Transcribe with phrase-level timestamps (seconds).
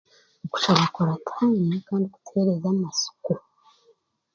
[0.45, 3.31] Okushaba kuratuha ebirikuba birikutuheereza amatsiko